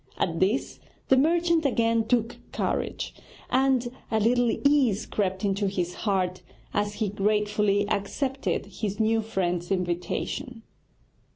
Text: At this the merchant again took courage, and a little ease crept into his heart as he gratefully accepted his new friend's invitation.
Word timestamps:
At 0.17 0.39
this 0.39 0.79
the 1.09 1.15
merchant 1.15 1.63
again 1.63 2.05
took 2.07 2.37
courage, 2.51 3.13
and 3.51 3.87
a 4.09 4.19
little 4.19 4.49
ease 4.67 5.05
crept 5.05 5.45
into 5.45 5.67
his 5.67 5.93
heart 5.93 6.41
as 6.73 6.95
he 6.95 7.09
gratefully 7.09 7.87
accepted 7.87 8.65
his 8.65 8.99
new 8.99 9.21
friend's 9.21 9.69
invitation. 9.69 10.63